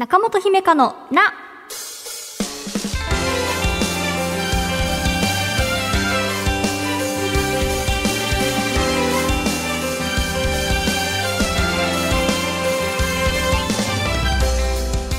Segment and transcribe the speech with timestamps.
[0.00, 1.34] 中本姫香のな。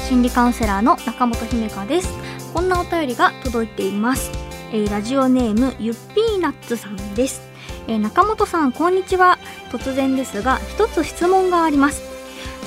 [0.10, 2.12] 心理カウンセラーの中本姫香です。
[2.52, 4.32] こんなお便りが届いています、
[4.72, 7.44] えーラジオネームゆっぴーナッツさんです、
[7.88, 9.38] えー中本さんこんにちは。
[9.72, 12.11] 突然ですが一つ質問があります。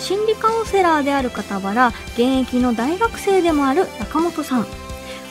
[0.04, 4.66] 心理カウンセラーである傍ら現役の大学生でもある中本さん。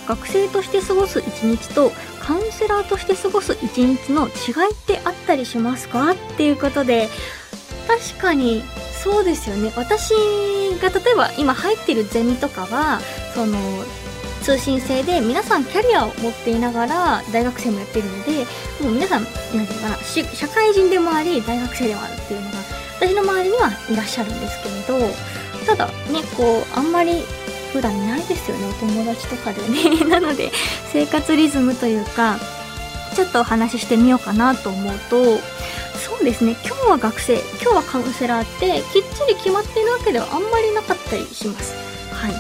[0.08, 4.32] 学生として過ごす一日とカウンセラーとして過ごす一日の違
[4.70, 6.12] いってあったりしますか？
[6.12, 7.08] っていうことで
[7.88, 8.64] 確かに
[9.04, 9.72] そうですよね。
[9.78, 10.12] 私
[10.82, 13.00] が例えば今入ってるゼミとかは
[13.36, 13.58] その
[14.42, 18.40] 通信制で皆さんキャリアを持っていながら大学生もやってるので
[18.82, 19.32] もう皆さんなん
[19.68, 22.63] ていうかな社会人でもあり大学生でもあるっていうのが
[23.04, 25.14] 私の周りにはいらっしゃるんですけれど
[25.66, 27.24] ただねこうあんまり
[27.74, 30.06] 普段いないですよねお友達とかでね。
[30.08, 30.52] なので
[30.94, 32.40] 生活リズムというか
[33.14, 35.24] ちょっとお話ししてみようかなと思うと
[36.00, 41.76] そうですね今日は学生今日はカウンセラーってきっちり決まっているわけではあんまりなかったりします。
[42.14, 42.34] はい。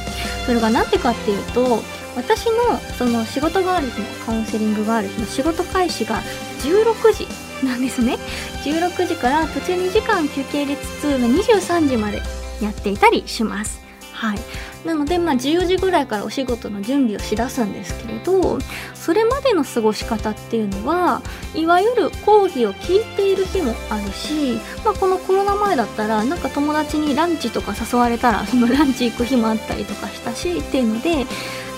[0.46, 1.84] それがなんでかっていうと
[2.16, 6.22] 私のその仕事がある日のカウンセリングがある日の仕事開始が
[6.62, 7.28] 16時
[7.64, 8.18] なんですね。
[8.64, 12.22] 16時から途中2時間休憩入れつつ23時まで
[12.62, 13.82] やっていたりします。
[14.12, 14.40] はい。
[14.86, 18.60] なのでまあ14時ぐらいからお仕事の準備をしだすんですけれど
[18.94, 21.22] それまでの過ごし方っていうのは
[21.56, 31.28] いわゆる講義を聞いている日もあるし、まあ、このコロナ前だったらなんか友達にランチとか誘われたら そのランチ行く日もあったりとかしたしっていうので今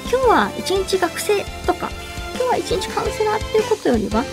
[0.10, 1.90] 日は一日学生とか
[2.36, 4.24] 今日は一日カウンセラーっていうことよりは、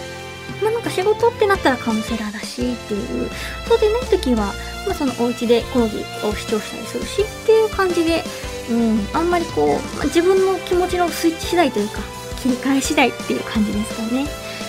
[0.94, 3.30] 仕事ってなったらカウンセラーだしっていう。
[3.68, 4.52] そうでない時は、
[4.86, 8.22] まあ、そのお家で講義を視聴したりするしっていう感じで、
[8.70, 12.00] うん、あんまりこう、まあ自分の気持ちのスイッチ次第というか
[12.42, 14.26] 切り替え次第っていう感じですかね。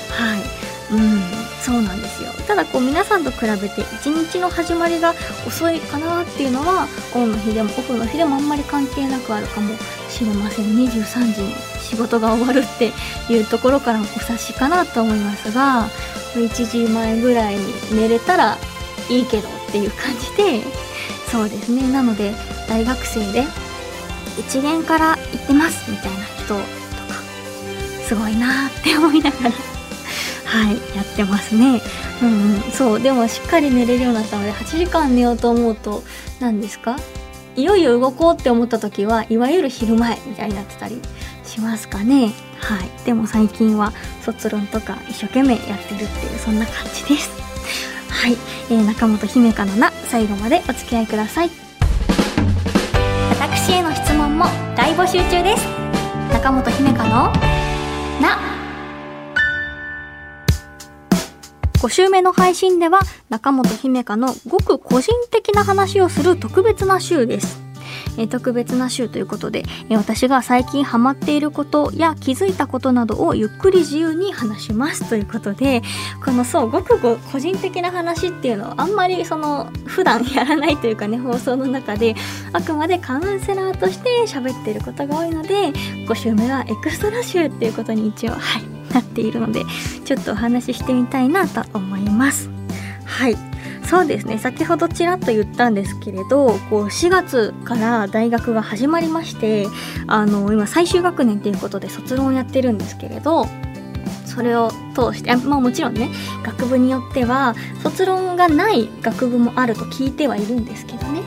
[0.09, 0.63] はい。
[0.91, 2.29] うんそうなんですよ。
[2.45, 5.15] ただこう皆さんと比べて一日の始まりが
[5.47, 9.73] 遅いかなっていうのはオンの日でもオフの日でもあんまり関係なくあるかも
[10.09, 10.65] しれません。
[10.75, 12.91] 23時に仕事が終わるって
[13.31, 15.87] いうところからお察しかなと思いますが
[16.35, 17.61] 1時前ぐらいに
[17.93, 18.57] 寝れたら
[19.09, 20.63] いいけどっていう感じで
[21.31, 21.91] そうですね。
[21.91, 22.33] なので
[22.67, 23.43] 大学生で
[24.39, 26.63] 一元から行ってますみたいな人とか
[28.07, 31.81] すごいなって思いながらはいやってますね。
[32.21, 32.61] うんうん。
[32.71, 36.03] そうでもしっかり寝れるようになったので8時間寝ようと思うと
[36.39, 36.95] 何ですか？
[37.55, 40.99] いよいよ動こうって思った時はいわゆる昼前みたいになってたり
[41.43, 42.31] しますかね。
[42.63, 43.05] はい。
[43.05, 43.91] でも最近は
[44.21, 47.29] 卒論とか一生懸命やってるっていうそんな感じです。
[48.09, 48.37] はい、
[48.69, 51.51] えー中本姫香のな最後までお付き合いください。
[53.39, 55.67] 私への質問も大募集中です。
[56.31, 57.09] 中本姫香の
[58.21, 58.39] な
[61.73, 67.62] 5週目の配信では中本姫香のごく個人的な話をする特別な週です。
[68.17, 75.81] え特別な週ということで、え私が最近ハマっていることや気づいたことなどをゆっくり自由に話しますということで
[76.23, 82.15] このそうごくご個人的な話っていうのをあんまりその普段やらないというかね放送の中で
[82.51, 88.63] あくまでカウンセラーとして喋っていることが多いので5週目はエクストラ週っていうことに一応はい
[88.93, 89.63] なっているので
[90.05, 92.49] ちょっとお話ししてみたいなと思います。
[93.05, 93.52] はい。
[93.93, 94.39] そうですね。
[94.39, 99.67] 先ほどちらっと言ったんですけれどこう4月から大学が始まりまして
[100.07, 103.45] あの今最終学年ということで卒論をやってるんですけれど
[104.25, 106.09] それを通してあまあもちろんね
[106.43, 107.53] 学部によっては
[107.83, 111.21] 卒論がない学部もあると聞いてはいるんですけどね。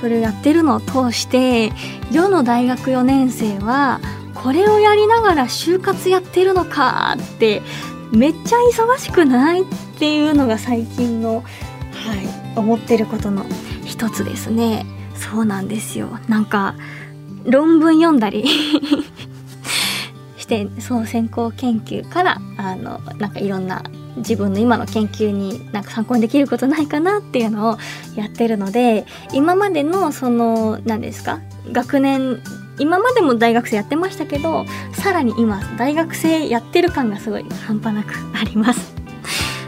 [0.00, 1.72] それをやってるのを通して
[2.12, 4.00] 世の大学4年生は
[4.34, 7.62] これをやりながら就活やってるのかって
[8.12, 9.64] めっちゃ忙しくないっ
[9.98, 11.44] ていうのが最近の
[12.56, 13.44] 思ってることの。
[13.84, 14.86] 一つですね。
[15.14, 16.08] そうなんですよ。
[16.28, 16.74] なんか
[17.44, 18.44] 論文読んだり
[20.36, 23.82] してそう先行研究からあのなんかいろんな
[24.16, 27.78] 自分の今の研究になんか参考にできることないかなっていうのを
[28.16, 31.40] やってるので今までのその何ですか？
[31.72, 32.38] 学年
[32.78, 34.64] 今までも大学生やってましたけど
[34.94, 38.94] さらに今大学生やってる感がすごい半端なくあります。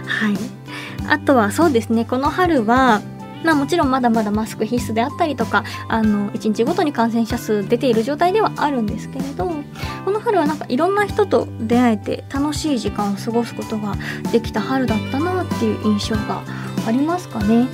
[0.06, 0.62] はい
[1.08, 3.02] あとはそうですねこの春は
[3.44, 9.50] まあもちろんまだまだマスク必須であったりとかあの1日ごとに感染者数出ている状態ではあるんですけれど
[10.04, 13.96] この春はなんかいろんな人と出会えて楽しい時間を過ごすことが
[14.31, 16.43] できた春だったなっていう印象が
[16.87, 17.69] ありますかね。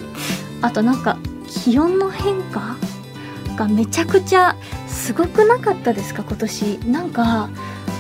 [0.60, 2.76] あとなんか気温の変化
[3.58, 6.78] かめちゃくちゃすごくなかったですか今年。
[6.86, 7.50] なんか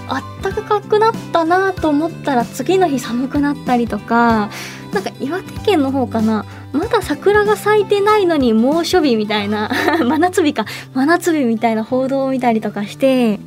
[0.08, 4.50] あったかくなったなと思ったら次の日寒くなったりとか
[4.92, 6.44] なんか岩手県の方かな。
[6.72, 9.70] まだ桜が咲いてないのに猛暑日みたいな
[10.04, 10.64] 真夏日か。
[10.94, 13.40] 真夏日みたいな報道を見たりとかして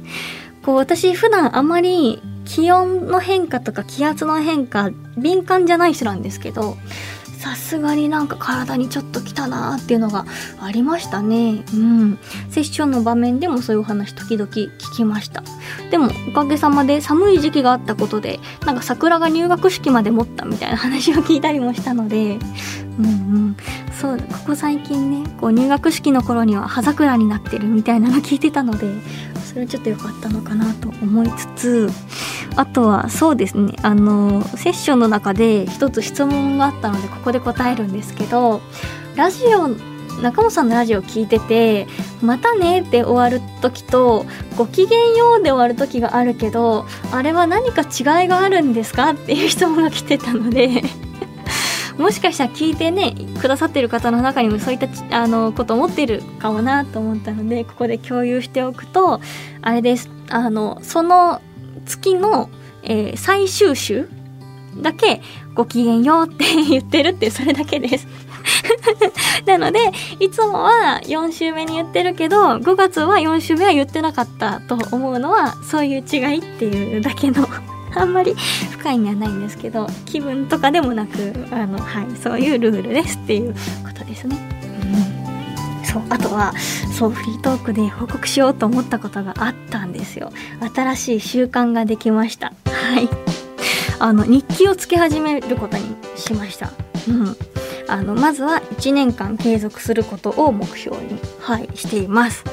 [0.64, 6.78] こう私普段あまり気温の変化とか気圧の変化敏感じゃない人なんですけど
[7.42, 10.26] さすがになんか体にちょっときたなーっていうのが
[10.62, 11.64] ありましたね。
[11.74, 12.20] うん。
[12.52, 15.44] セッションの場面でもそういうお話時々聞きました。
[15.90, 22.38] でもおかげさまで寒い時期があったことで、なんか桜が入学式まで持ったみたいな話を聞いたりもしたので、
[23.00, 23.58] うんうん。
[24.00, 28.88] そう、ここ最近ね、こう入学式の頃には葉桜になってるみたいなの聞いてたので、
[29.44, 31.90] それはちょっと良かったのかなと思いつつ、
[32.56, 33.74] あとはそうですね。
[33.82, 38.62] あのセッションの中で一つ質問があったのでここで答えるんですけど
[39.16, 39.70] ラジオ
[40.22, 41.88] 中本さんのラジオ聞いてて
[42.22, 44.26] 「またね」って終わる時と
[44.58, 49.12] 「ごきげんよう」で終わる時があるけどあれは何か違いがあるんですか？
[49.12, 50.84] っていう質問が来てたので
[51.98, 54.88] もしかしたら聞いてねくださってる方の中にもそういった
[55.22, 59.22] あのこと思ってるかもなと思ったのでここで共有しておくと
[59.62, 60.10] あれです。
[60.30, 61.42] あのその
[61.86, 62.50] 月の、
[62.84, 64.08] えー、最終週
[64.78, 65.22] だけ
[65.54, 68.08] ごきげんようって言ってるってそれだけです
[69.46, 69.80] なので
[70.20, 77.48] いつもは4週目に言ってるけど5月は4週目は言ってなかったと思うのはそういう違いっていうだけの
[77.96, 78.34] あんまり
[78.72, 83.54] 深い意味はないんですけど気分とかでもなくあの、はい、そういうルールですっていう
[83.84, 84.51] ことですね。
[85.92, 86.54] そうあとは
[86.98, 90.32] そうフリートークで報告しようと思ったことがあったんですよ。
[90.74, 92.54] 新しい習慣ができました。
[92.66, 93.10] はい。
[94.00, 95.84] あの日記をつけ始めることに
[96.16, 96.72] しました。
[97.10, 97.36] うん。
[97.90, 102.46] あのまずは1年間継続することを目標にはいしています。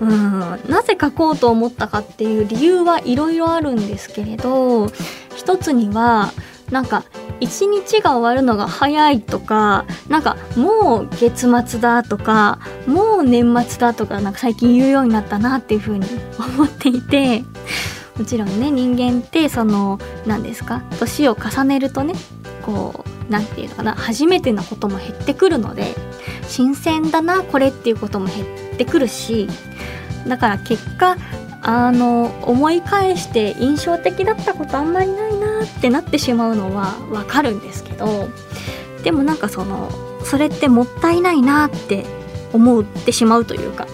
[0.00, 0.40] うん。
[0.68, 4.88] なぜ書こうと思ったかっていう理由はいろいろあるんですけれど
[5.34, 6.32] 一つには
[6.70, 7.04] なんか
[7.40, 16.06] 一日が終わるのが早いとかなんかもう月末だとかもう年末だとかなんか最近言うようになったなっていうふうに
[16.38, 17.42] 思っていて
[18.18, 22.14] もちろんね人間ってその何ですか年を重ねるとね
[22.62, 25.94] こう何て言うのかな初めてのことも減ってくるので
[26.46, 29.48] 新鮮だなこれっていうことも減ってくるし
[30.28, 31.16] だから結果
[31.64, 38.28] あの思い返して印象的だったことあんまりないなってなってしまうのはわかるんですけど
[39.02, 39.90] でもなんかその
[40.24, 42.04] それってもったいないなって
[42.52, 43.86] 思ってしまうというか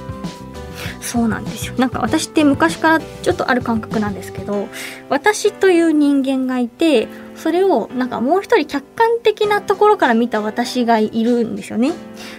[1.00, 1.74] そうなんですよ。
[1.76, 4.68] なんか私って昔からちょっとある感覚なんですけど
[5.08, 11.92] 私という人間がいてそれをなんかもう一人客観的なところから見た私がいるんですよね。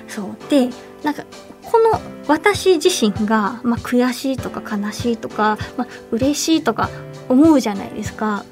[0.07, 0.50] そう。
[0.50, 0.69] で
[1.04, 1.24] なんか
[1.71, 6.89] この私自身が、まあ、悔しいとか悲しいとか、まあ、嬉しいとか
[7.29, 8.45] 思うじゃないですか。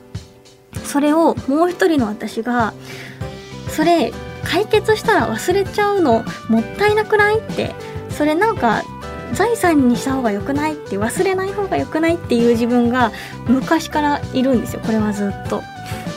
[0.84, 2.74] それをもう一人の私が
[3.68, 4.14] それ
[4.44, 7.74] 解決したら忘れちゃうのもったいなくないって。
[8.10, 8.84] それなんか
[9.32, 13.14] 財産にした方が良くないって忘れない方が良くないっていう自分が
[13.48, 14.82] 昔からいるんですよ。
[14.82, 15.64] これはずっと。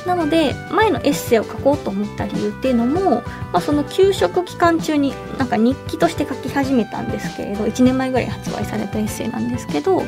[0.07, 3.23] なので前のエッセイを書こうと思った理由っていうのも、
[3.53, 10.03] まあ、その休職期間中になんか日記として書き始めたんですけれど1年前ぐらい発売されたエッセイなんですけど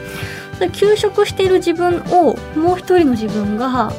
[0.55, 3.93] それ休職している自分をもう一人の自分が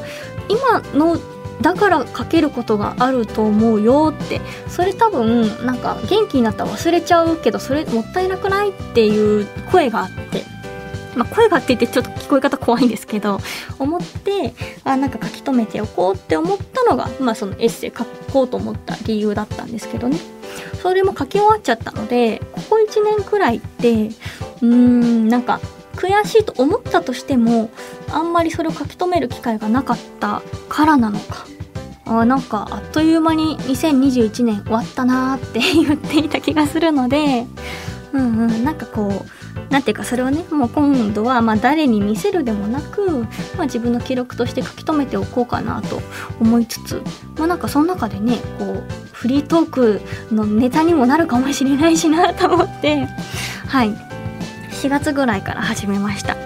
[0.48, 1.18] 今の
[1.60, 10.55] だから書けることがあると思うよってそれ多分なんか元気になったら忘れちゃうけどそれもったいなくないっていう声があって。
[11.16, 13.40] まあ、声がって言ってちょっと聞こえ方怖いんですけど
[13.78, 14.52] 思って
[14.84, 20.18] あなんか書き留めておこうって思ったのが、まあ、そのエッセイ書こうと思った理由だったんですけどね。
[20.82, 25.60] それも書き終わっちゃったのでここ1年くらいってうーんなんか
[25.96, 27.70] 悔しいと思ったとしても
[28.10, 31.46] あんまりそれを書き留める機会がなかったからなのか。
[32.08, 37.46] あなんかあっという間に2021年終わったなーって 言っていた気がするので
[38.12, 39.26] うんうんなんかこう
[39.70, 46.00] なんていうかそれをねもう今度はまあ誰に見せるでもなく、まあ、自分の記録として書き留めておこうかなと
[46.40, 47.02] 思いつつ
[47.36, 50.00] まあなんかその中でねこうフリートーク
[50.32, 53.06] のネタにもなるかもしれないしなと思って
[53.66, 54.06] はい。
[54.82, 56.36] 4月ぐらいから始めました。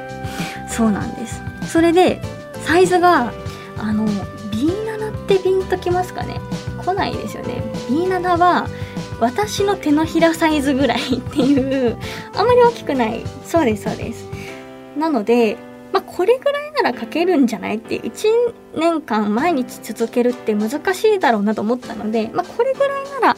[0.69, 1.43] そうなんです。
[1.67, 2.23] それで
[2.65, 3.33] サイズが
[3.77, 4.07] あの
[4.51, 6.41] B7 ってピンときますかね。
[6.85, 7.63] 来ないですよね。
[7.89, 8.69] B7 は
[9.21, 11.97] 私の手のひらサイズぐらいっていう
[12.35, 13.25] あんまり大きくない。
[13.45, 14.29] そうですそうです。
[14.97, 15.57] なので
[15.93, 18.13] まあこれぐらいなら書けるんじゃないって1
[18.77, 23.37] 年間毎日続けるって難しいだろうなと思ったのでまあこれぐらいならっ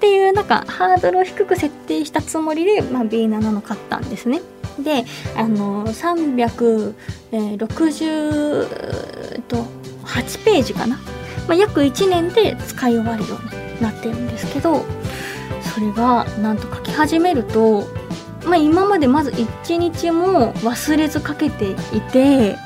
[0.00, 4.40] ていうなんかハードルを低く設定したつもりで、まあ、B7 の買ったんですね。
[4.78, 5.04] で
[5.36, 6.94] あの368
[10.44, 10.96] ページかな、
[11.48, 13.57] まあ、約1年で使い終わるように。
[13.80, 14.84] なってるんですけど
[15.74, 17.86] それがなんと書き始めると、
[18.44, 22.56] まあ、今までまず1日も忘れず書けていて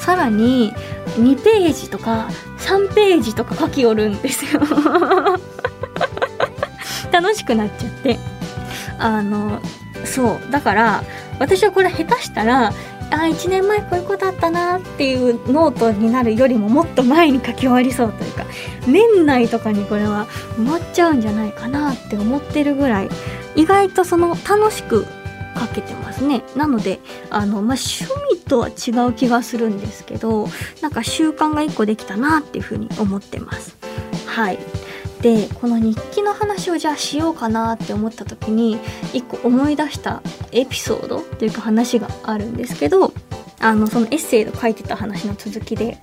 [0.00, 0.72] さらに
[1.16, 2.28] 2ページとか
[2.58, 4.60] 3ページとか書きおるんですよ。
[7.12, 8.18] 楽しくなっちゃって。
[8.98, 9.60] あの
[10.04, 10.50] そう。
[10.50, 11.04] だから
[11.38, 12.72] 私はこれ下手したら
[13.10, 18.44] あ1年前こういうことあったなっていうノートになるよりももっと前に書き終わりそうとか
[18.86, 23.08] 年内とかにこれは埋まっちゃうんじゃないかなって思ってるぐらい
[23.54, 25.06] 意外とその楽しく
[25.58, 26.42] 書けてますね。
[26.56, 30.48] なのであの、まあ、趣味とは違う気がするんですけど
[30.80, 33.76] なんか習慣が1個できたなっていうふうに思ってます。
[34.26, 34.58] はい。
[35.20, 38.78] でこの日記の話をじゃあしようかなって思った時に
[39.12, 40.20] 一個思い出した
[40.50, 43.12] エピソードというか話があるんですけど
[43.60, 45.96] あのそのエッセイの書いてた話の続きで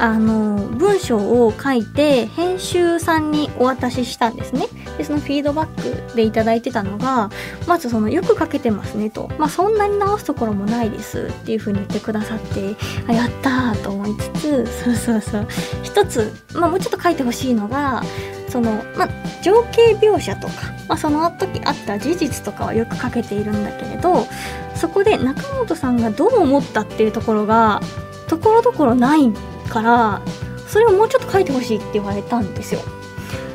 [0.00, 4.66] あの文章を書いて編集さんにお渡ししたんですね。
[4.96, 7.30] でそのフィードバックでいただいてたのが
[7.66, 9.30] まずそのよく書けてますねと。
[9.38, 12.76] まあそんなに直すところもないですっていう風に言ってくださって
[13.08, 15.48] あやったーと思いつつそうそうそう。
[15.82, 18.02] 一つまあもうちょっと書いてほしいのが
[18.48, 19.08] その、まあ、
[19.42, 20.54] 情景描写とか、
[20.88, 24.26] まあ、その時あった事実とかはよく書けているんだけれど
[24.74, 27.80] そこで中本さんがどう思ったっていうところが
[28.28, 29.32] ところどころない
[29.70, 30.22] から
[30.66, 32.80] それをもうちょっと書いてほしいって言われたんですよ。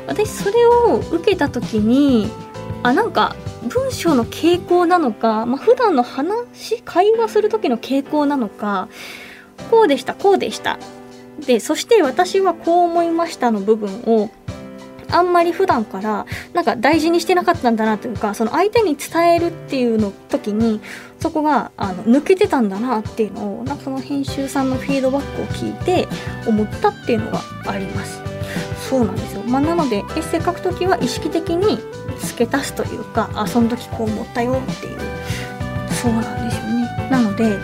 [0.08, 2.28] 私それを受けた時に
[2.82, 3.36] あなんか
[3.68, 8.88] 文章の傾向なのか、まあ、普段の話会話する時の傾向なのか
[9.70, 10.78] こうでしたこうでした。
[11.44, 14.30] でそして私はこう思いましたの部分を
[15.10, 20.80] あんまり普段からなんか大事にしてなかったんだなというかその相手に伝えるっていうの時に
[21.20, 26.08] そこがあの抜けてたんだなっていうのをなんかその編集さんのフィードバックを聞いて
[26.46, 28.20] 思ったっていうのがあります。
[28.88, 31.78] そうなんですよ、まあ、なのでエッセイ書く時は意識的に
[32.20, 34.98] 付け足すというかあその時こう思ったよっていう。
[35.90, 37.08] そうなんですよね。
[37.10, 37.58] なので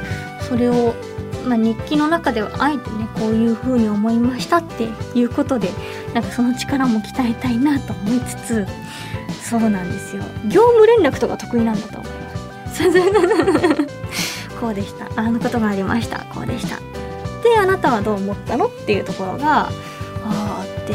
[0.49, 0.94] それを
[1.46, 5.70] まあ、日記の中ではあえてねこういう風に思いましたっていうことで
[6.14, 8.66] なんかその力も鍛えたいなと思いつつ
[9.42, 10.23] そうなんですよ。
[10.49, 12.83] 業務連絡とか得意なんだと思います。
[14.61, 15.09] こうでした。
[15.21, 16.21] あのことがありました。
[16.26, 16.78] こうでした。
[17.42, 19.71] であなたはどう思ったのっていうところがあ
[20.25, 20.95] あって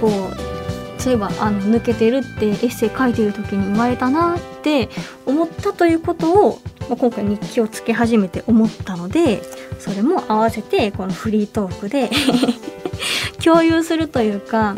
[0.00, 4.88] こうそういえばあの抜けてるってエッセイ書いてる時に言われたなって
[5.24, 6.58] 思ったということを、
[6.88, 9.40] ま、今回日記をつけ始めて思ったので
[9.78, 12.10] それも合わせてこのフリートークで
[13.46, 14.74] 共有するというか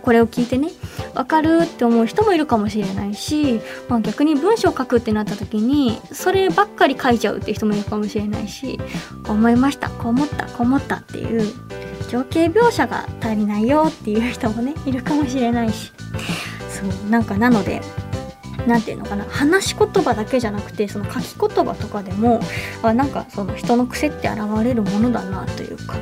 [0.00, 0.70] これを聞いてね
[1.12, 8.78] 分かるって思う人もいるかもしれないし、まあ、逆に文章を書くってなった時にそればっかり書いちゃうって人もいるかもしれないし
[9.26, 11.42] こう思いましたこう思ったこう思ったっていう
[12.08, 15.92] 情景描写が足りないよっていう人もねいるかもしれないし。
[16.74, 17.80] そうなんかなので
[18.66, 22.40] 何て言うのかな話し言葉だけじゃなくてその書き言葉とかでも
[22.82, 25.96] あなんかその人の癖って現れるものだなというか。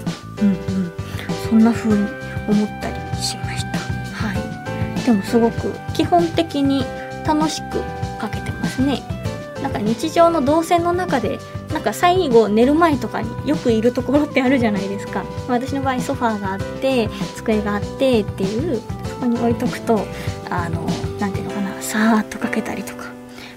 [1.53, 2.09] そんな風に
[2.49, 3.79] 思ったりしました。
[4.17, 5.05] はい。
[5.05, 6.83] でもすごく基本的に
[7.27, 7.83] 楽しく
[8.23, 9.03] 書けてますね。
[9.63, 11.39] なんか日常の動線の中で
[11.71, 15.27] なんか最後寝る前とかによくいるところってあるじゃないですか。
[15.47, 20.07] 私の場合ソファーがあって机があってっていうそこに置いとくと
[20.49, 20.87] あの
[21.21, 23.11] 何ていうのかなさーっとかけたりとか、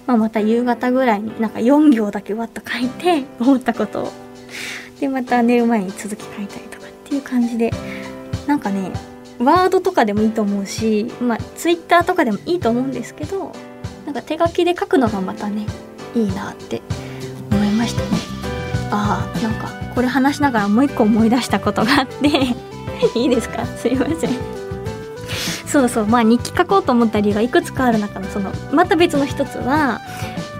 [0.06, 4.12] まあ、また夕方ぐらいになんか4行だけわっと書いて思ったことを。
[5.00, 6.75] でまた寝る前に続き書いたりとか。
[7.16, 7.72] いう感じで。
[8.48, 8.92] なんかね
[9.40, 13.52] ワードとかでもいいと思うしまあツイッターとかでもいいと思うんですけど
[14.06, 15.66] なんか手書きで書くのがまたね
[16.14, 16.82] いいなって
[17.52, 18.08] 思いましたね。
[18.92, 22.30] ああなんかこれ話しながらもう一個思い出したことがあって。
[23.20, 23.66] いいですか？
[23.66, 24.30] すいません。
[25.68, 26.06] そうそう。
[26.06, 30.00] まあ日記書こうと思った理由がいくつかある中のそのまた別の一つは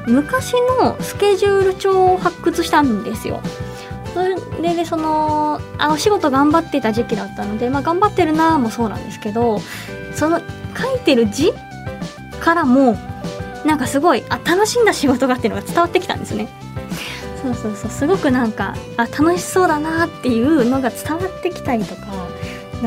[0.08, 3.42] 昔のスケジュール帳を発掘したんですよ。
[4.16, 4.22] そ
[4.62, 9.60] れでそのあお仕事頑張ってた時期だったので、まあ、頑張ってるなもそうなんですけど
[10.14, 11.52] その書いてる字
[12.40, 12.94] からも
[13.66, 16.48] なんかすごいあ楽しんだ仕事がっていうのが伝わってきたんですね。
[17.44, 17.92] そうそうそう。
[17.92, 22.02] すごくなんかあ楽しそうだなっていうのが伝わってきたりとか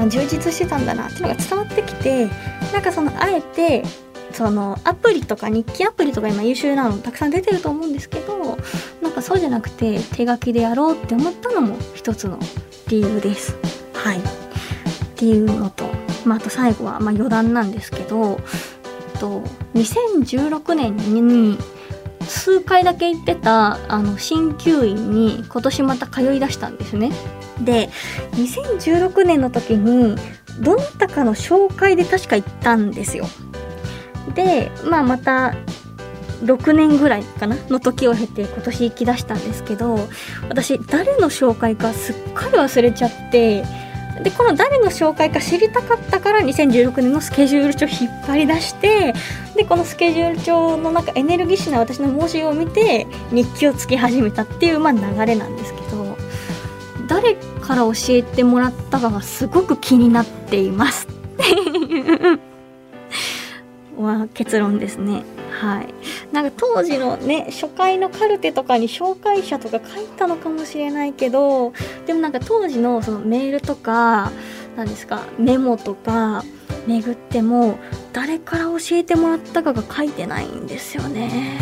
[0.09, 2.29] 充実してたんだなっていうのが伝わってきて
[2.73, 3.83] なんかそのあえて
[4.33, 8.57] そのアプリとか日記アプリとか今優秀なのたくさん出てると思うんですけど
[9.09, 12.39] なんかそうじゃなくて手書きでやろうって思ったのも一つの
[12.89, 13.57] 理由です。
[13.95, 14.21] はいっ
[15.17, 15.87] ていうのと
[16.27, 18.39] まあ、あと最後はまあ余談なんですけど
[19.19, 19.43] と
[19.75, 21.57] 2016年に
[22.21, 27.11] 数回だけ行ってたあの鍼灸院に今年また通い出したんですね。
[27.63, 27.89] で
[28.33, 30.17] 2016年の時に
[30.61, 33.25] どなたかの紹介で確か行ったんですよ。
[34.35, 35.55] でまあまた
[36.43, 39.99] 6年ぐらいかなの時を経て今年行き出したんですけど
[40.49, 43.65] 私誰の紹介かすっかり忘れちゃって
[44.23, 49.15] でこの誰の紹介か知りたかったから2016年のスケジュール帳引っ張り出して
[49.55, 56.17] でこのスケジュール帳のなんかエネルギッシュな私の文字を見て日記をつけ始めたっていうまあ流れなんですけど
[57.09, 61.07] 誰から教えてもらったかがすごく気になっています
[64.03, 65.25] は結論ですね。
[65.51, 65.93] はい。
[66.33, 71.73] なんか当時のね初回のカルテとかに紹介者とか書いたのかもしれないけど
[72.07, 74.31] でもなんか当時のそのメールとか
[74.77, 76.45] 何ですかメモとか
[76.87, 77.79] 巡っても
[78.13, 81.59] 誰から教えてもらったかが書いてないんですよね。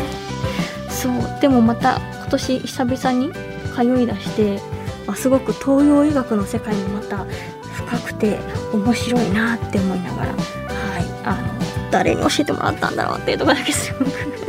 [0.88, 1.12] そう。
[1.40, 3.32] でもまた今年久々に
[3.75, 4.61] 通いだして
[5.06, 7.26] あすごく東洋医学の世界もまた
[7.73, 8.38] 深くて
[8.73, 14.46] 面白いなって思いながらはいあの誰に教えてもらったんだろうっていうとこだけすごく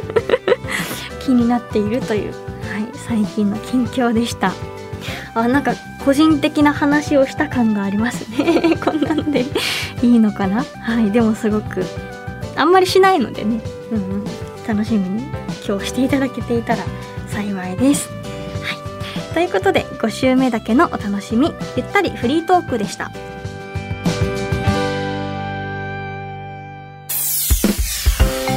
[1.28, 4.54] 気になっているという、はい、最近の近況でした。
[5.36, 8.78] あなんか個人的な話をした感がありますね。
[8.84, 9.46] こんなんで
[10.02, 10.64] いいのかな？
[10.82, 11.86] はいでもすごく
[12.56, 13.60] あんまりしないのでね、
[13.92, 14.24] うん、うん、
[14.66, 15.26] 楽しみに
[15.68, 16.84] 今日していただけていたら
[17.28, 18.10] 幸いです。
[18.64, 18.74] は
[19.32, 19.34] い。
[19.34, 21.54] ということで5週目だけのお楽しみ。
[21.76, 23.12] ゆったりフリートークでした。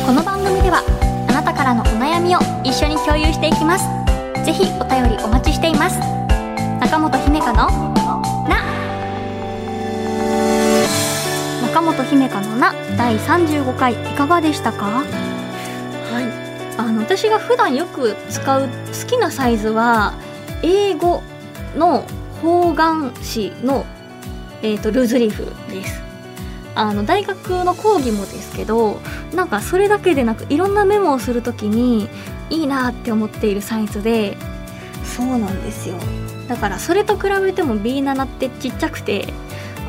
[0.06, 1.09] この番組では
[1.40, 3.86] なたからのお悩みを一緒に共有していきます。
[4.44, 5.98] ぜひお便りお待ちしています。
[6.80, 7.70] 中本姫香の
[8.46, 8.62] な。
[11.62, 14.84] 中本姫香のな第35回いかがでしたか？
[14.86, 15.02] は
[16.20, 16.78] い。
[16.78, 20.12] あの私が普段よく使う好きなサイズは
[20.62, 21.22] 英語
[21.74, 22.04] の
[22.42, 23.86] 方眼紙の、
[24.60, 26.09] えーとルーズリーフです。
[26.80, 29.00] あの大学の講義もですけど
[29.34, 32.08] なんかそれだけでなくいろんなメモをする時に
[32.48, 34.38] いいなって思っているサイズで
[35.04, 35.96] そうなんですよ。
[36.48, 39.32] だからそれと比べても B7 ってちっちゃくて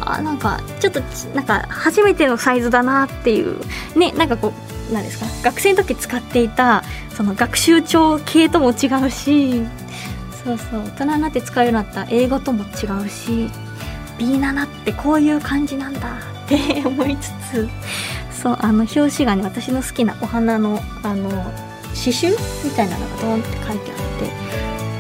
[0.02, 1.00] あなんかちょっと
[1.34, 3.62] なんか初めてのサイズだなっていう
[3.98, 4.52] ねなんかこ
[4.90, 5.26] うなんですか？
[5.44, 6.84] 学生の時使っていた
[7.16, 9.64] その学習帳系とも違うし
[10.44, 12.68] そうそう大人になって使うようになった英語とも違
[13.06, 13.50] うし
[14.20, 17.70] B7 ってこういう感じなんだって思いつつ
[18.32, 21.30] そうあの表紙がね私の好きなお花のあの
[21.92, 22.32] 刺繍
[22.64, 23.96] みたいなのがドーンって書いてあ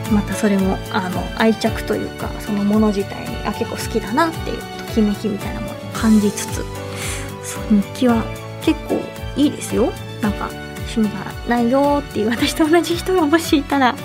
[0.06, 6.56] ってまたそれもあの愛着というかそのもの自体にあ結構好きだなっていうときめきみたいなものを感じつつ
[7.44, 8.24] そう日記は
[8.62, 8.96] 結構
[9.36, 9.92] いいですよ。
[10.22, 10.50] なんか
[10.96, 13.96] 趣味がないよっていう私と同じ人がもしいたら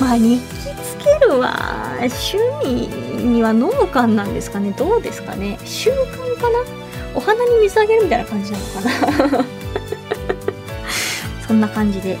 [0.00, 0.44] まあ日記
[0.82, 2.88] つけるは趣味
[3.24, 4.72] には農家なんですかね。
[4.72, 5.58] どうですかね。
[5.64, 6.58] 習慣かな。
[7.14, 8.80] お花に水あげるみたいな感じなのか
[9.38, 9.44] な。
[11.46, 12.20] そんな感じで、はい、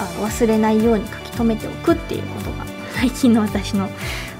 [0.00, 3.88] あの忘れないように書き留めておくっていうことが最近の私の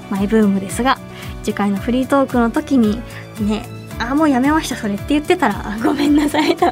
[0.09, 0.99] マイブームですが
[1.43, 3.01] 次回のフリートークの時に
[3.39, 6.55] ねあもうやめましたそれって言ってたらごめんなさい。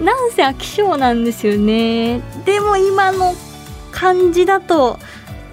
[0.00, 2.20] なんせ飽き性なんですよね。
[2.44, 3.36] でも今の
[3.92, 4.98] 感じだと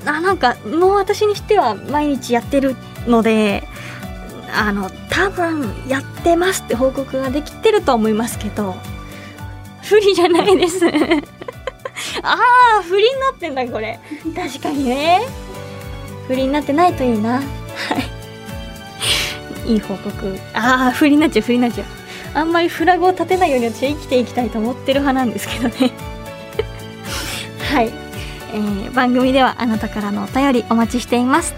[0.05, 2.75] あなんかもう私にしては毎日やってる
[3.07, 3.67] ので
[4.53, 8.75] あの多分やってますって報告ができてると思いますけど
[9.83, 10.85] 不利じゃないです。
[12.21, 12.38] あ
[12.79, 13.99] あ不利になってんだこれ。
[14.35, 15.21] 確かにね。
[16.27, 17.35] 不利になってないといいな。
[17.35, 17.41] は
[19.65, 19.71] い。
[19.71, 20.39] いい報告。
[20.53, 21.88] ああ不利になっちゃう不利になっちゃう。
[22.35, 25.91] あんまりフラグを立てないように私は生きていきたいと思ってる派なんですけどね。
[27.73, 27.91] はい。
[28.51, 31.55] えー、番組ではあなたからのお便りお待ちしています。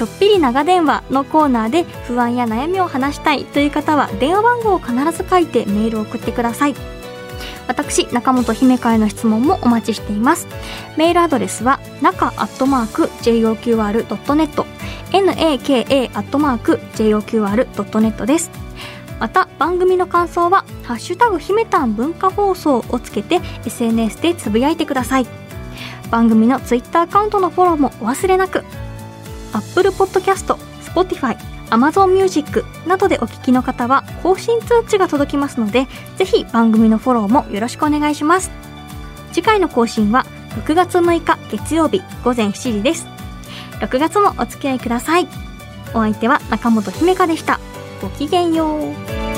[0.00, 6.74] ちょっぴり長電話のコーナーで不安や悩みを話したいという方は電話番号を必ず書いてメールを送ってください。
[7.68, 10.48] 私中本姫香への質問もお待ちしています。
[10.96, 14.64] メールアドレスは中アットマーク JOQR.net
[15.12, 18.50] naka アットマーク JOQR.net です。
[19.18, 25.26] また番組の感想は「ハッシュタグひめたん文化放送」をつけて SNS でつぶやいてください。
[26.10, 28.64] 番組のツイッターアカウントのフォローもお忘れなく。
[29.52, 31.36] Apple Podcast、Spotify、
[31.70, 35.86] Amazon Music などでお聞きの方は更新通知が届きますので
[36.16, 38.50] ぜひ番組のフォローもよろしくお願いします。
[39.32, 40.26] 次回の更新は
[40.64, 43.06] 6月6日月曜日午前7時です。
[43.80, 45.28] 6月もお付き合いください。
[45.94, 47.60] お相手は中本姫香でした。
[48.02, 49.29] ごきげんよう。